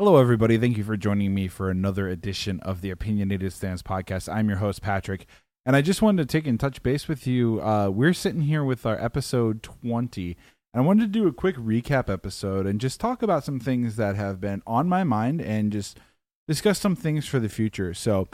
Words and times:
Hello, 0.00 0.16
everybody. 0.16 0.56
Thank 0.56 0.78
you 0.78 0.84
for 0.84 0.96
joining 0.96 1.34
me 1.34 1.46
for 1.46 1.68
another 1.68 2.08
edition 2.08 2.58
of 2.60 2.80
the 2.80 2.88
Opinionated 2.88 3.52
Stance 3.52 3.82
podcast. 3.82 4.32
I'm 4.32 4.48
your 4.48 4.56
host, 4.56 4.80
Patrick, 4.80 5.26
and 5.66 5.76
I 5.76 5.82
just 5.82 6.00
wanted 6.00 6.26
to 6.26 6.32
take 6.32 6.46
and 6.46 6.58
touch 6.58 6.82
base 6.82 7.06
with 7.06 7.26
you. 7.26 7.60
Uh, 7.60 7.90
we're 7.90 8.14
sitting 8.14 8.40
here 8.40 8.64
with 8.64 8.86
our 8.86 8.98
episode 8.98 9.62
20, 9.62 10.38
and 10.72 10.82
I 10.82 10.86
wanted 10.86 11.12
to 11.12 11.20
do 11.20 11.28
a 11.28 11.34
quick 11.34 11.56
recap 11.56 12.08
episode 12.08 12.64
and 12.64 12.80
just 12.80 12.98
talk 12.98 13.22
about 13.22 13.44
some 13.44 13.60
things 13.60 13.96
that 13.96 14.16
have 14.16 14.40
been 14.40 14.62
on 14.66 14.88
my 14.88 15.04
mind 15.04 15.42
and 15.42 15.70
just 15.70 16.00
discuss 16.48 16.78
some 16.78 16.96
things 16.96 17.26
for 17.26 17.38
the 17.38 17.50
future. 17.50 17.92
So, 17.92 18.26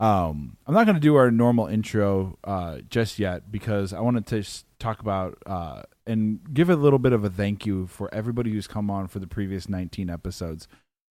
um, 0.00 0.56
I'm 0.66 0.74
not 0.74 0.86
going 0.86 0.96
to 0.96 1.00
do 1.00 1.14
our 1.14 1.30
normal 1.30 1.68
intro 1.68 2.36
uh, 2.42 2.78
just 2.88 3.20
yet 3.20 3.52
because 3.52 3.92
I 3.92 4.00
wanted 4.00 4.26
to 4.26 4.42
talk 4.80 4.98
about 4.98 5.38
uh, 5.46 5.82
and 6.04 6.40
give 6.52 6.68
a 6.68 6.74
little 6.74 6.98
bit 6.98 7.12
of 7.12 7.22
a 7.24 7.30
thank 7.30 7.64
you 7.64 7.86
for 7.86 8.12
everybody 8.12 8.50
who's 8.50 8.66
come 8.66 8.90
on 8.90 9.06
for 9.06 9.20
the 9.20 9.28
previous 9.28 9.68
19 9.68 10.10
episodes. 10.10 10.66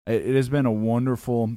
It, 0.08 0.34
has 0.34 0.48
been 0.48 0.66
a 0.66 0.72
wonderful 0.72 1.56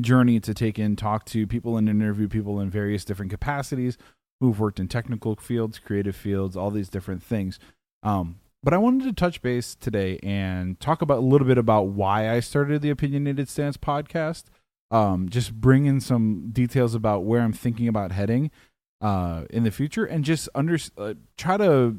journey 0.00 0.40
to 0.40 0.54
take 0.54 0.78
in, 0.78 0.96
talk 0.96 1.24
to 1.26 1.46
people, 1.46 1.76
and 1.76 1.88
interview 1.88 2.28
people 2.28 2.60
in 2.60 2.70
various 2.70 3.04
different 3.04 3.30
capacities 3.30 3.98
who've 4.40 4.58
worked 4.58 4.80
in 4.80 4.88
technical 4.88 5.36
fields, 5.36 5.78
creative 5.78 6.16
fields, 6.16 6.56
all 6.56 6.70
these 6.70 6.88
different 6.88 7.22
things. 7.22 7.58
Um, 8.02 8.40
but 8.62 8.74
I 8.74 8.78
wanted 8.78 9.04
to 9.04 9.12
touch 9.12 9.42
base 9.42 9.74
today 9.74 10.18
and 10.22 10.78
talk 10.80 11.02
about 11.02 11.18
a 11.18 11.22
little 11.22 11.46
bit 11.46 11.58
about 11.58 11.88
why 11.88 12.30
I 12.30 12.40
started 12.40 12.82
the 12.82 12.90
Opinionated 12.90 13.48
Stance 13.48 13.76
podcast 13.76 14.44
um, 14.90 15.28
just 15.28 15.54
bring 15.54 15.86
in 15.86 16.00
some 16.00 16.50
details 16.50 16.94
about 16.94 17.24
where 17.24 17.42
I'm 17.42 17.52
thinking 17.52 17.88
about 17.88 18.12
heading 18.12 18.50
uh, 19.00 19.44
in 19.50 19.64
the 19.64 19.70
future, 19.70 20.04
and 20.04 20.24
just 20.24 20.48
under 20.54 20.78
uh, 20.96 21.14
try 21.36 21.56
to 21.56 21.96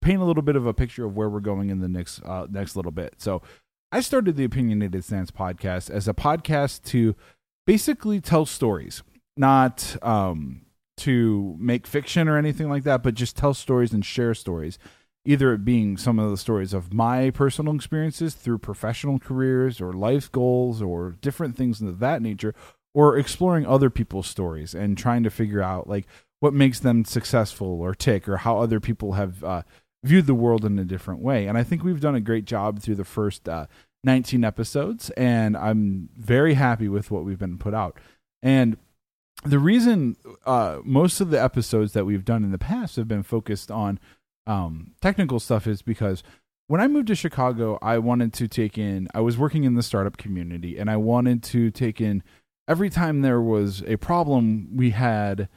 paint 0.00 0.22
a 0.22 0.24
little 0.24 0.42
bit 0.42 0.56
of 0.56 0.66
a 0.66 0.72
picture 0.72 1.04
of 1.04 1.16
where 1.16 1.28
we're 1.28 1.40
going 1.40 1.70
in 1.70 1.80
the 1.80 1.88
next 1.88 2.22
uh, 2.24 2.46
next 2.48 2.76
little 2.76 2.92
bit. 2.92 3.14
So, 3.18 3.42
I 3.92 4.00
started 4.00 4.36
the 4.36 4.44
Opinionated 4.44 5.04
Stance 5.04 5.30
podcast 5.30 5.90
as 5.90 6.06
a 6.06 6.14
podcast 6.14 6.84
to 6.84 7.16
basically 7.66 8.20
tell 8.20 8.46
stories, 8.46 9.02
not 9.36 9.96
um, 10.02 10.62
to 10.98 11.56
make 11.58 11.86
fiction 11.86 12.28
or 12.28 12.36
anything 12.36 12.68
like 12.68 12.84
that, 12.84 13.02
but 13.02 13.14
just 13.14 13.36
tell 13.36 13.52
stories 13.52 13.92
and 13.92 14.04
share 14.04 14.34
stories 14.34 14.78
either 15.24 15.52
it 15.52 15.64
being 15.64 15.96
some 15.96 16.18
of 16.18 16.30
the 16.30 16.36
stories 16.36 16.72
of 16.72 16.94
my 16.94 17.30
personal 17.30 17.74
experiences 17.74 18.34
through 18.34 18.58
professional 18.58 19.18
careers 19.18 19.80
or 19.80 19.92
life 19.92 20.32
goals 20.32 20.80
or 20.80 21.16
different 21.20 21.56
things 21.56 21.82
of 21.82 21.98
that 21.98 22.22
nature 22.22 22.54
or 22.94 23.18
exploring 23.18 23.66
other 23.66 23.90
people's 23.90 24.26
stories 24.26 24.74
and 24.74 24.96
trying 24.96 25.22
to 25.22 25.30
figure 25.30 25.62
out 25.62 25.86
like 25.86 26.06
what 26.40 26.54
makes 26.54 26.80
them 26.80 27.04
successful 27.04 27.80
or 27.80 27.94
tick 27.94 28.28
or 28.28 28.38
how 28.38 28.58
other 28.58 28.80
people 28.80 29.12
have 29.12 29.44
uh, 29.44 29.62
viewed 30.02 30.26
the 30.26 30.34
world 30.34 30.64
in 30.64 30.78
a 30.78 30.84
different 30.84 31.20
way. 31.20 31.46
And 31.46 31.56
i 31.58 31.62
think 31.62 31.84
we've 31.84 32.00
done 32.00 32.14
a 32.14 32.20
great 32.20 32.44
job 32.44 32.80
through 32.80 32.96
the 32.96 33.04
first 33.04 33.48
uh, 33.48 33.66
19 34.04 34.44
episodes 34.44 35.10
and 35.10 35.56
i'm 35.56 36.08
very 36.16 36.54
happy 36.54 36.88
with 36.88 37.10
what 37.10 37.24
we've 37.24 37.38
been 37.38 37.58
put 37.58 37.74
out. 37.74 37.98
And 38.42 38.78
the 39.44 39.58
reason 39.58 40.16
uh, 40.46 40.78
most 40.84 41.20
of 41.20 41.30
the 41.30 41.42
episodes 41.42 41.92
that 41.92 42.04
we've 42.04 42.24
done 42.24 42.44
in 42.44 42.52
the 42.52 42.58
past 42.58 42.96
have 42.96 43.08
been 43.08 43.22
focused 43.22 43.70
on 43.70 43.98
um, 44.46 44.92
technical 45.00 45.40
stuff 45.40 45.66
is 45.66 45.82
because 45.82 46.22
when 46.66 46.80
I 46.80 46.86
moved 46.86 47.08
to 47.08 47.14
Chicago, 47.14 47.78
I 47.82 47.98
wanted 47.98 48.32
to 48.34 48.46
take 48.46 48.78
in, 48.78 49.08
I 49.12 49.20
was 49.20 49.36
working 49.36 49.64
in 49.64 49.74
the 49.74 49.82
startup 49.82 50.16
community 50.16 50.78
and 50.78 50.88
I 50.90 50.96
wanted 50.96 51.42
to 51.44 51.70
take 51.70 52.00
in 52.00 52.22
every 52.68 52.88
time 52.88 53.22
there 53.22 53.40
was 53.40 53.82
a 53.86 53.96
problem, 53.96 54.76
we 54.76 54.90
had, 54.90 55.48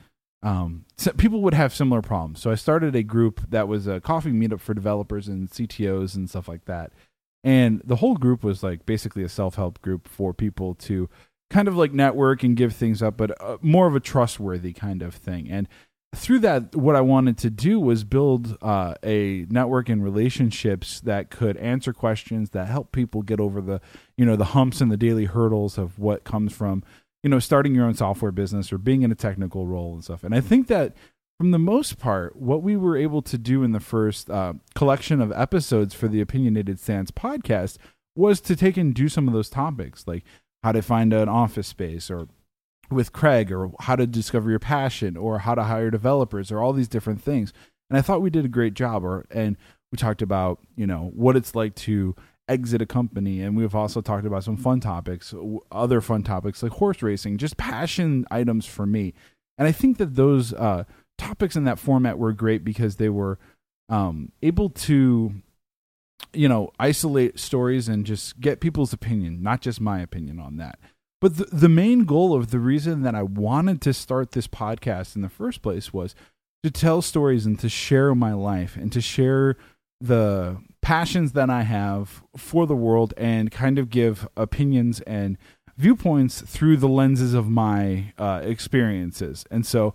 um, 0.43 0.85
people 1.17 1.41
would 1.41 1.53
have 1.53 1.73
similar 1.73 2.01
problems. 2.01 2.41
So 2.41 2.51
I 2.51 2.55
started 2.55 2.95
a 2.95 3.01
group 3.03 3.41
that 3.49 3.67
was 3.67 3.87
a 3.87 4.01
coffee 4.01 4.31
meetup 4.31 4.59
for 4.59 4.73
developers 4.73 5.27
and 5.29 5.49
CTOs 5.49 6.15
and 6.15 6.29
stuff 6.29 6.47
like 6.47 6.65
that. 6.65 6.91
And 7.45 7.81
the 7.83 7.97
whole 7.97 8.15
group 8.15 8.43
was 8.43 8.61
like 8.61 8.85
basically 8.85 9.23
a 9.23 9.29
self 9.29 9.55
help 9.55 9.81
group 9.81 10.07
for 10.07 10.33
people 10.33 10.75
to 10.75 11.09
kind 11.49 11.67
of 11.67 11.77
like 11.77 11.93
network 11.93 12.43
and 12.43 12.57
give 12.57 12.75
things 12.75 13.01
up, 13.01 13.15
but 13.15 13.41
uh, 13.41 13.57
more 13.61 13.87
of 13.87 13.95
a 13.95 13.99
trustworthy 13.99 14.73
kind 14.73 15.01
of 15.01 15.15
thing. 15.15 15.49
And 15.49 15.67
through 16.15 16.39
that, 16.39 16.75
what 16.75 16.95
I 16.95 17.01
wanted 17.01 17.37
to 17.39 17.49
do 17.49 17.79
was 17.79 18.03
build 18.03 18.57
uh, 18.61 18.95
a 19.03 19.45
network 19.49 19.89
and 19.89 20.03
relationships 20.03 20.99
that 21.01 21.29
could 21.29 21.57
answer 21.57 21.93
questions 21.93 22.51
that 22.51 22.67
help 22.67 22.91
people 22.91 23.21
get 23.21 23.39
over 23.39 23.61
the, 23.61 23.81
you 24.17 24.25
know, 24.25 24.35
the 24.35 24.45
humps 24.45 24.81
and 24.81 24.91
the 24.91 24.97
daily 24.97 25.25
hurdles 25.25 25.77
of 25.77 25.97
what 25.97 26.23
comes 26.23 26.53
from, 26.53 26.83
you 27.23 27.29
know, 27.29 27.39
starting 27.39 27.73
your 27.73 27.85
own 27.85 27.93
software 27.93 28.31
business 28.31 28.71
or 28.71 28.77
being 28.77 29.01
in 29.01 29.11
a 29.11 29.15
technical 29.15 29.65
role 29.65 29.93
and 29.93 30.03
stuff. 30.03 30.23
And 30.23 30.35
I 30.35 30.41
think 30.41 30.67
that 30.67 30.93
from 31.39 31.51
the 31.51 31.59
most 31.59 31.97
part, 31.97 32.35
what 32.35 32.61
we 32.61 32.77
were 32.77 32.97
able 32.97 33.21
to 33.23 33.37
do 33.37 33.63
in 33.63 33.71
the 33.71 33.79
first 33.79 34.29
uh, 34.29 34.53
collection 34.75 35.21
of 35.21 35.31
episodes 35.31 35.95
for 35.95 36.07
the 36.07 36.21
Opinionated 36.21 36.79
Stance 36.79 37.11
podcast 37.11 37.77
was 38.15 38.39
to 38.41 38.55
take 38.55 38.77
and 38.77 38.93
do 38.93 39.09
some 39.09 39.27
of 39.27 39.33
those 39.33 39.49
topics, 39.49 40.05
like 40.05 40.23
how 40.63 40.71
to 40.73 40.81
find 40.81 41.13
an 41.13 41.29
office 41.29 41.67
space 41.67 42.11
or 42.11 42.27
with 42.91 43.13
Craig 43.13 43.51
or 43.51 43.71
how 43.79 43.95
to 43.95 44.05
discover 44.05 44.49
your 44.49 44.59
passion 44.59 45.17
or 45.17 45.39
how 45.39 45.55
to 45.55 45.63
hire 45.63 45.89
developers 45.89 46.51
or 46.51 46.59
all 46.59 46.73
these 46.73 46.87
different 46.87 47.21
things. 47.21 47.51
And 47.89 47.97
I 47.97 48.01
thought 48.01 48.21
we 48.21 48.29
did 48.29 48.45
a 48.45 48.49
great 48.49 48.73
job 48.73 49.03
or 49.03 49.25
and 49.31 49.57
we 49.91 49.97
talked 49.97 50.21
about, 50.21 50.59
you 50.75 50.85
know, 50.85 51.11
what 51.13 51.35
it's 51.35 51.55
like 51.55 51.75
to 51.75 52.15
exit 52.47 52.81
a 52.81 52.85
company 52.85 53.41
and 53.41 53.55
we've 53.55 53.75
also 53.75 54.01
talked 54.01 54.25
about 54.25 54.43
some 54.43 54.57
fun 54.57 54.79
topics, 54.79 55.33
other 55.71 56.01
fun 56.01 56.23
topics 56.23 56.61
like 56.61 56.73
horse 56.73 57.01
racing, 57.01 57.37
just 57.37 57.57
passion 57.57 58.25
items 58.29 58.65
for 58.65 58.85
me. 58.85 59.13
And 59.57 59.67
I 59.67 59.71
think 59.71 59.97
that 59.97 60.15
those 60.15 60.53
uh, 60.53 60.83
topics 61.17 61.55
in 61.55 61.63
that 61.65 61.79
format 61.79 62.17
were 62.17 62.33
great 62.33 62.63
because 62.63 62.97
they 62.97 63.09
were 63.09 63.39
um, 63.89 64.31
able 64.41 64.69
to 64.69 65.33
you 66.33 66.47
know 66.47 66.71
isolate 66.79 67.37
stories 67.37 67.87
and 67.87 68.05
just 68.05 68.39
get 68.39 68.61
people's 68.61 68.93
opinion 68.93 69.43
not 69.43 69.61
just 69.61 69.81
my 69.81 69.99
opinion 69.99 70.39
on 70.39 70.55
that 70.55 70.79
but 71.23 71.37
the, 71.37 71.45
the 71.45 71.69
main 71.69 72.05
goal 72.05 72.33
of 72.33 72.51
the 72.51 72.59
reason 72.59 73.03
that 73.03 73.15
I 73.15 73.23
wanted 73.23 73.81
to 73.81 73.93
start 73.93 74.31
this 74.31 74.47
podcast 74.47 75.15
in 75.15 75.21
the 75.21 75.29
first 75.29 75.61
place 75.61 75.93
was 75.93 76.15
to 76.63 76.71
tell 76.71 77.01
stories 77.01 77.45
and 77.45 77.57
to 77.59 77.69
share 77.69 78.13
my 78.13 78.33
life 78.33 78.75
and 78.75 78.91
to 78.91 78.99
share 78.99 79.55
the 79.99 80.57
passions 80.81 81.31
that 81.31 81.49
I 81.49 81.63
have 81.63 82.23
for 82.35 82.67
the 82.67 82.75
world 82.75 83.13
and 83.17 83.51
kind 83.51 83.79
of 83.79 83.89
give 83.89 84.27
opinions 84.35 84.99
and 85.01 85.37
viewpoints 85.77 86.41
through 86.41 86.77
the 86.77 86.89
lenses 86.89 87.33
of 87.33 87.49
my 87.49 88.13
uh, 88.17 88.41
experiences. 88.43 89.45
And 89.49 89.65
so, 89.65 89.93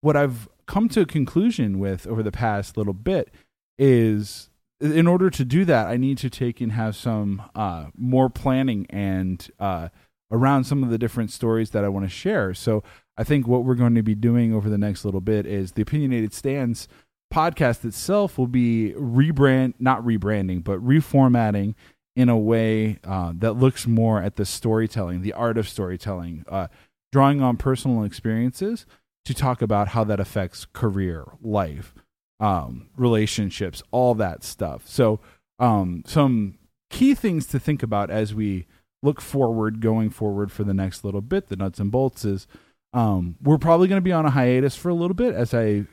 what 0.00 0.16
I've 0.16 0.48
come 0.66 0.88
to 0.90 1.02
a 1.02 1.06
conclusion 1.06 1.78
with 1.78 2.06
over 2.06 2.22
the 2.22 2.32
past 2.32 2.76
little 2.76 2.94
bit 2.94 3.32
is 3.78 4.48
in 4.80 5.06
order 5.06 5.28
to 5.28 5.44
do 5.44 5.64
that, 5.66 5.88
I 5.88 5.96
need 5.96 6.18
to 6.18 6.30
take 6.30 6.60
and 6.60 6.72
have 6.72 6.96
some 6.96 7.42
uh, 7.54 7.86
more 7.96 8.30
planning 8.30 8.86
and 8.88 9.46
uh, 9.58 9.88
around 10.30 10.64
some 10.64 10.82
of 10.82 10.90
the 10.90 10.98
different 10.98 11.30
stories 11.30 11.70
that 11.70 11.84
I 11.84 11.88
want 11.88 12.06
to 12.06 12.10
share. 12.10 12.54
So 12.54 12.82
I 13.16 13.24
think 13.24 13.46
what 13.46 13.64
we're 13.64 13.74
going 13.74 13.94
to 13.94 14.02
be 14.02 14.14
doing 14.14 14.54
over 14.54 14.70
the 14.70 14.78
next 14.78 15.04
little 15.04 15.20
bit 15.20 15.44
is 15.44 15.72
the 15.72 15.82
Opinionated 15.82 16.32
Stance 16.32 16.88
podcast 17.32 17.84
itself 17.84 18.38
will 18.38 18.46
be 18.46 18.94
rebrand, 18.96 19.74
not 19.78 20.04
rebranding, 20.04 20.62
but 20.62 20.84
reformatting 20.84 21.74
in 22.16 22.28
a 22.28 22.38
way 22.38 22.98
uh, 23.04 23.32
that 23.36 23.52
looks 23.52 23.86
more 23.86 24.22
at 24.22 24.36
the 24.36 24.44
storytelling, 24.44 25.22
the 25.22 25.32
art 25.32 25.56
of 25.56 25.68
storytelling, 25.68 26.44
uh, 26.48 26.66
drawing 27.12 27.40
on 27.40 27.56
personal 27.56 28.02
experiences 28.02 28.84
to 29.24 29.34
talk 29.34 29.62
about 29.62 29.88
how 29.88 30.04
that 30.04 30.20
affects 30.20 30.66
career, 30.72 31.24
life, 31.40 31.94
um, 32.40 32.88
relationships, 32.96 33.82
all 33.90 34.14
that 34.14 34.42
stuff. 34.42 34.86
So, 34.86 35.20
um, 35.58 36.02
some 36.06 36.58
key 36.90 37.14
things 37.14 37.46
to 37.46 37.60
think 37.60 37.82
about 37.82 38.10
as 38.10 38.34
we 38.34 38.66
look 39.02 39.20
forward 39.20 39.80
going 39.80 40.10
forward 40.10 40.50
for 40.52 40.64
the 40.64 40.74
next 40.74 41.04
little 41.04 41.20
bit 41.20 41.48
the 41.48 41.56
nuts 41.56 41.78
and 41.78 41.90
bolts 41.90 42.24
is 42.24 42.46
um, 42.92 43.36
we're 43.40 43.56
probably 43.56 43.86
going 43.86 44.00
to 44.00 44.04
be 44.04 44.12
on 44.12 44.26
a 44.26 44.30
hiatus 44.30 44.74
for 44.74 44.88
a 44.88 44.94
little 44.94 45.14
bit 45.14 45.34
as 45.34 45.54
i 45.54 45.84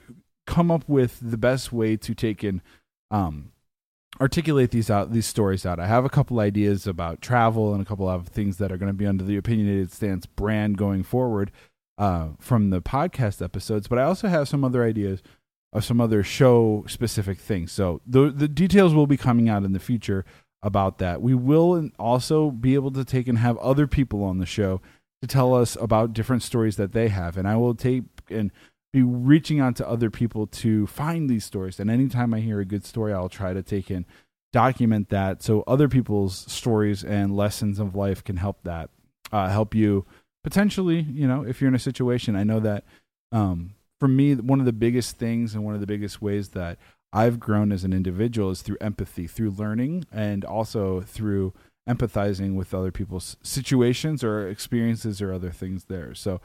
come 0.47 0.71
up 0.71 0.83
with 0.87 1.19
the 1.21 1.37
best 1.37 1.71
way 1.71 1.95
to 1.95 2.15
take 2.15 2.41
and 2.41 2.61
um, 3.11 3.51
articulate 4.19 4.71
these 4.71 4.89
out 4.89 5.11
these 5.11 5.27
stories 5.27 5.65
out 5.65 5.79
i 5.79 5.85
have 5.85 6.03
a 6.03 6.09
couple 6.09 6.39
ideas 6.39 6.87
about 6.87 7.21
travel 7.21 7.73
and 7.73 7.81
a 7.81 7.85
couple 7.85 8.09
of 8.09 8.27
things 8.27 8.57
that 8.57 8.71
are 8.71 8.77
going 8.77 8.91
to 8.91 8.97
be 8.97 9.05
under 9.05 9.23
the 9.23 9.37
opinionated 9.37 9.91
stance 9.91 10.25
brand 10.25 10.77
going 10.77 11.03
forward 11.03 11.51
uh, 11.99 12.29
from 12.39 12.71
the 12.71 12.81
podcast 12.81 13.43
episodes 13.43 13.87
but 13.87 13.99
i 13.99 14.03
also 14.03 14.27
have 14.27 14.47
some 14.47 14.63
other 14.63 14.83
ideas 14.83 15.21
of 15.73 15.85
some 15.85 16.01
other 16.01 16.23
show 16.23 16.83
specific 16.87 17.37
things 17.37 17.71
so 17.71 18.01
the, 18.07 18.31
the 18.31 18.47
details 18.47 18.95
will 18.95 19.07
be 19.07 19.17
coming 19.17 19.47
out 19.47 19.63
in 19.63 19.73
the 19.73 19.79
future 19.79 20.25
about 20.63 20.97
that. 20.99 21.21
We 21.21 21.35
will 21.35 21.89
also 21.99 22.51
be 22.51 22.75
able 22.75 22.91
to 22.91 23.05
take 23.05 23.27
and 23.27 23.37
have 23.39 23.57
other 23.57 23.87
people 23.87 24.23
on 24.23 24.37
the 24.37 24.45
show 24.45 24.81
to 25.21 25.27
tell 25.27 25.53
us 25.53 25.77
about 25.79 26.13
different 26.13 26.43
stories 26.43 26.75
that 26.77 26.91
they 26.91 27.09
have. 27.09 27.37
And 27.37 27.47
I 27.47 27.55
will 27.55 27.75
take 27.75 28.03
and 28.29 28.51
reaching 29.05 29.59
out 29.59 29.75
to 29.77 29.87
other 29.87 30.09
people 30.09 30.47
to 30.47 30.87
find 30.87 31.29
these 31.29 31.45
stories. 31.45 31.79
And 31.79 31.89
anytime 31.89 32.33
I 32.33 32.39
hear 32.39 32.59
a 32.59 32.65
good 32.65 32.85
story, 32.85 33.13
I'll 33.13 33.29
try 33.29 33.53
to 33.53 33.61
take 33.61 33.89
and 33.89 34.05
document 34.53 35.09
that 35.09 35.43
so 35.43 35.63
other 35.67 35.87
people's 35.87 36.51
stories 36.51 37.03
and 37.03 37.35
lessons 37.35 37.79
of 37.79 37.95
life 37.95 38.23
can 38.23 38.37
help 38.37 38.63
that 38.63 38.89
uh, 39.31 39.49
help 39.49 39.75
you 39.75 40.05
potentially. 40.43 41.01
You 41.01 41.27
know, 41.27 41.43
if 41.43 41.61
you're 41.61 41.67
in 41.67 41.75
a 41.75 41.79
situation, 41.79 42.35
I 42.35 42.43
know 42.43 42.59
that 42.61 42.85
um, 43.31 43.75
for 43.99 44.07
me, 44.07 44.35
one 44.35 44.59
of 44.59 44.65
the 44.65 44.73
biggest 44.73 45.17
things 45.17 45.53
and 45.53 45.63
one 45.63 45.75
of 45.75 45.81
the 45.81 45.87
biggest 45.87 46.21
ways 46.21 46.49
that 46.49 46.77
I've 47.11 47.39
grown 47.39 47.71
as 47.71 47.83
an 47.83 47.93
individual 47.93 48.51
is 48.51 48.61
through 48.61 48.77
empathy, 48.81 49.27
through 49.27 49.51
learning, 49.51 50.05
and 50.11 50.45
also 50.45 51.01
through 51.01 51.53
empathizing 51.89 52.55
with 52.55 52.73
other 52.73 52.91
people's 52.91 53.37
situations 53.41 54.23
or 54.23 54.47
experiences 54.47 55.21
or 55.21 55.33
other 55.33 55.51
things 55.51 55.85
there. 55.85 56.13
So 56.13 56.41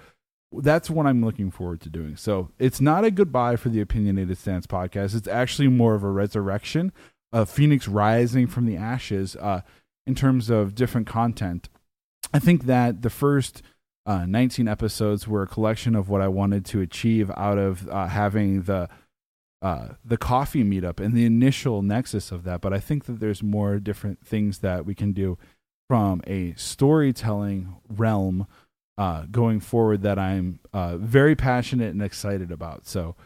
that's 0.59 0.91
what 0.91 1.07
I'm 1.07 1.25
looking 1.25 1.51
forward 1.51 1.81
to 1.83 1.89
doing. 1.89 2.17
So 2.17 2.51
it's 2.59 2.81
not 2.81 3.05
a 3.05 3.11
goodbye 3.11 3.57
for 3.57 3.69
the 3.69 3.81
Opinionated 3.81 4.37
Stance 4.39 4.67
podcast. 4.67 5.15
It's 5.15 5.29
actually 5.29 5.69
more 5.69 5.95
of 5.95 6.03
a 6.03 6.11
resurrection 6.11 6.93
of 7.33 7.49
Phoenix 7.49 7.89
rising 7.89 8.47
from 8.47 8.67
the 8.67 8.77
ashes 8.77 9.37
uh, 9.37 9.63
in 10.07 10.15
terms 10.15 10.51
of 10.51 10.75
different 10.75 11.07
content. 11.07 11.69
I 12.35 12.39
think 12.39 12.65
that 12.65 13.03
the 13.03 13.11
first 13.11 13.63
uh, 14.05 14.27
19 14.27 14.69
episodes 14.69 15.29
were 15.29 15.43
a 15.43 15.47
collection 15.47 15.95
of 15.95 16.09
what 16.09 16.21
I 16.21 16.29
wanted 16.29 16.65
to 16.67 16.81
achieve 16.81 17.31
out 17.37 17.59
of 17.59 17.89
uh, 17.89 18.09
having 18.09 18.63
the 18.63 18.89
uh, 19.63 19.91
the 20.05 20.17
coffee 20.17 20.65
meetup 20.65 20.99
and 20.99 21.15
the 21.15 21.25
initial 21.25 21.83
nexus 21.83 22.33
of 22.33 22.43
that. 22.43 22.61
But 22.61 22.73
I 22.73 22.81
think 22.81 23.05
that 23.05 23.21
there's 23.21 23.45
more 23.45 23.79
different 23.79 24.27
things 24.27 24.59
that 24.59 24.85
we 24.85 24.93
can 24.93 25.13
do 25.13 25.39
from 25.89 26.21
a 26.27 26.53
storytelling 26.55 27.77
realm 27.89 28.49
uh, 28.99 29.25
going 29.31 29.61
forward 29.61 30.03
that 30.03 30.19
I'm 30.19 30.61
uh, 30.73 30.97
very 30.97 31.35
passionate 31.35 31.93
and 31.93 32.03
excited 32.03 32.53
about. 32.53 32.87
So, 32.87 33.17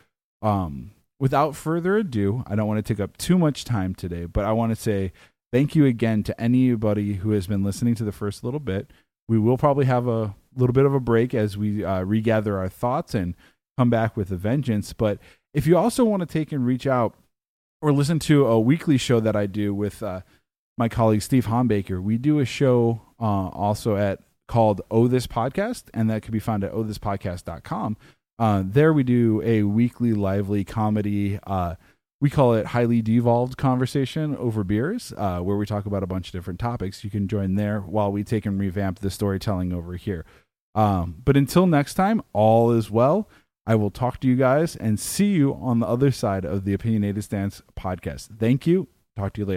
um, 0.43 0.93
without 1.19 1.57
further 1.57 1.97
ado, 1.97 2.45
I 2.47 2.55
don't 2.55 2.69
want 2.69 2.85
to 2.85 2.95
take 2.95 3.01
up 3.01 3.17
too 3.17 3.39
much 3.39 3.65
time 3.65 3.95
today, 3.95 4.27
but 4.27 4.45
I 4.45 4.53
want 4.53 4.71
to 4.71 4.77
say 4.77 5.13
thank 5.53 5.75
you 5.75 5.85
again 5.87 6.23
to 6.25 6.41
anybody 6.41 7.15
who 7.15 7.31
has 7.31 7.47
been 7.47 7.65
listening 7.65 7.95
to 7.97 8.05
the 8.05 8.13
first 8.13 8.45
little 8.45 8.61
bit. 8.61 8.91
We 9.29 9.39
will 9.39 9.59
probably 9.59 9.87
have 9.87 10.07
a 10.07 10.35
little 10.55 10.75
bit 10.75 10.87
of 10.87 10.95
a 10.95 11.01
break 11.01 11.35
as 11.35 11.57
we 11.57 11.85
uh, 11.85 12.03
regather 12.03 12.59
our 12.59 12.69
thoughts 12.69 13.15
and 13.15 13.35
come 13.77 13.91
back 13.91 14.17
with 14.17 14.31
a 14.31 14.37
vengeance. 14.37 14.93
But 14.93 15.19
if 15.53 15.67
you 15.67 15.77
also 15.77 16.05
want 16.05 16.21
to 16.21 16.27
take 16.27 16.53
and 16.53 16.65
reach 16.67 16.87
out 16.87 17.15
or 17.83 17.93
listen 17.93 18.19
to 18.21 18.47
a 18.47 18.61
weekly 18.61 18.99
show 18.99 19.21
that 19.21 19.37
I 19.37 19.47
do 19.47 19.75
with 19.75 20.03
uh, 20.03 20.21
my 20.79 20.89
colleague 20.89 21.23
Steve 21.23 21.47
Hombaker, 21.47 22.03
we 22.03 22.19
do 22.19 22.39
a 22.39 22.45
show 22.45 23.03
uh, 23.19 23.49
also 23.49 23.97
at 23.97 24.21
called 24.47 24.81
Oh 24.91 25.09
This 25.09 25.27
Podcast, 25.27 25.85
and 25.95 26.09
that 26.11 26.23
can 26.23 26.33
be 26.33 26.39
found 26.39 26.65
at 26.65 26.73
ohthispodcast.com. 26.73 27.97
Uh, 28.39 28.63
there 28.65 28.93
we 28.93 29.03
do 29.03 29.43
a 29.43 29.63
weekly 29.63 30.13
lively 30.13 30.65
comedy. 30.65 31.39
Uh, 31.47 31.77
we 32.21 32.31
call 32.31 32.55
it 32.55 32.67
highly 32.67 33.03
devolved 33.03 33.57
conversation 33.57 34.37
over 34.37 34.65
beers, 34.65 35.13
uh, 35.17 35.41
where 35.41 35.57
we 35.57 35.67
talk 35.67 35.87
about 35.87 36.03
a 36.03 36.07
bunch 36.07 36.29
of 36.29 36.33
different 36.33 36.61
topics. 36.61 37.05
You 37.05 37.11
can 37.11 37.29
join 37.29 37.55
there 37.55 37.81
while 37.81 38.11
we 38.11 38.25
take 38.25 38.47
and 38.47 38.59
revamp 38.59 39.01
the 39.01 39.11
storytelling 39.11 39.73
over 39.73 39.97
here. 39.97 40.25
Um, 40.75 41.23
but 41.25 41.37
until 41.37 41.67
next 41.67 41.95
time, 41.95 42.23
all 42.33 42.71
is 42.71 42.91
well. 42.91 43.29
I 43.67 43.75
will 43.75 43.91
talk 43.91 44.21
to 44.21 44.29
you 44.29 44.37
guys 44.37 44.77
and 44.77 45.01
see 45.01 45.33
you 45.33 45.55
on 45.55 45.81
the 45.81 45.87
other 45.87 46.11
side 46.11 46.45
of 46.45 46.65
the 46.65 46.73
Opinionated 46.73 47.25
Stance 47.25 47.63
podcast. 47.79 48.39
Thank 48.39 48.67
you. 48.67 48.89
Talk 49.17 49.33
to 49.35 49.41
you 49.41 49.47
later. 49.47 49.55